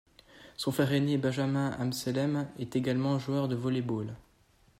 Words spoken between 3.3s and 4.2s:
de volley-ball.